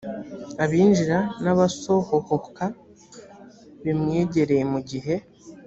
[0.63, 2.65] abinjira n ‘abasohohoka
[3.83, 5.15] bimwegereye mu gihe